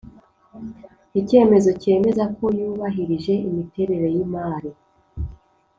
[1.19, 4.71] Icyemezo cyemezako yubahirije imiterere yimari